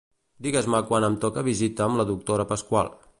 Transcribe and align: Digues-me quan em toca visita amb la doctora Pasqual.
Digues-me 0.45 0.79
quan 0.87 1.05
em 1.09 1.19
toca 1.27 1.45
visita 1.49 1.87
amb 1.89 2.01
la 2.03 2.07
doctora 2.13 2.51
Pasqual. 2.53 2.91